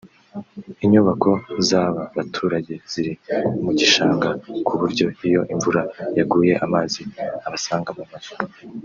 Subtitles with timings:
[0.83, 1.31] Inyubako
[1.67, 3.13] z’aba baturage ziri
[3.63, 4.29] mu gishanga
[4.67, 5.81] ku buryo iyo imvura
[6.17, 7.01] yaguye amazi
[7.47, 8.33] abasanga mu mazu